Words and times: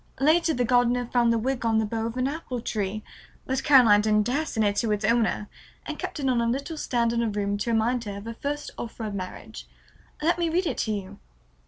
Later 0.19 0.55
the 0.55 0.65
gardener 0.65 1.05
found 1.05 1.31
the 1.31 1.37
wig 1.37 1.63
on 1.63 1.77
the 1.77 1.85
bough 1.85 2.07
of 2.07 2.17
an 2.17 2.27
apple 2.27 2.59
tree, 2.59 3.03
but 3.45 3.63
Caroline 3.63 4.01
didn't 4.01 4.25
dare 4.25 4.47
send 4.47 4.65
it 4.65 4.75
to 4.77 4.91
its 4.91 5.05
owner 5.05 5.47
and 5.85 5.99
kept 5.99 6.19
it 6.19 6.27
on 6.27 6.41
a 6.41 6.47
little 6.47 6.75
stand 6.75 7.13
in 7.13 7.21
her 7.21 7.29
room 7.29 7.55
to 7.59 7.71
remind 7.71 8.05
her 8.05 8.17
of 8.17 8.25
her 8.25 8.33
first 8.33 8.71
offer 8.79 9.03
of 9.03 9.13
marriage. 9.13 9.67
Let 10.19 10.39
me 10.39 10.49
read 10.49 10.65
it 10.65 10.79
to 10.79 10.91
you." 10.91 11.19